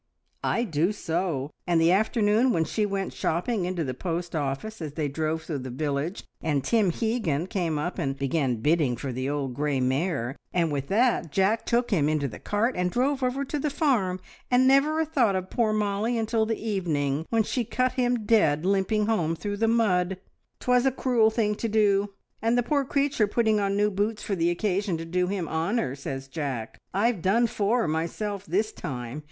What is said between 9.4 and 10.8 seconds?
grey mare, and